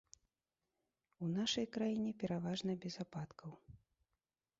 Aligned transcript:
У 1.27 1.27
нашай 1.37 1.65
краіне 1.75 2.11
пераважна 2.23 2.71
без 2.87 2.95
ападкаў. 3.05 3.51